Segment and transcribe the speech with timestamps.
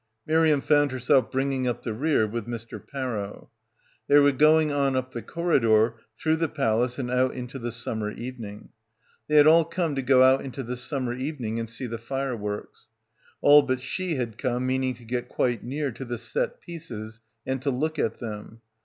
[0.25, 2.81] Miriam found herself bringing up the rear with Mr.
[2.83, 3.49] Parrow.
[4.07, 8.09] They were going on up the corridor, through the Palace and out into the summer
[8.09, 8.69] evening.
[9.27, 12.87] They had all come to go out into the summer evening and see the fireworks.
[13.41, 17.61] All but she had come meaning to get quite near to the 'set pieces' and
[17.61, 18.61] to look at them.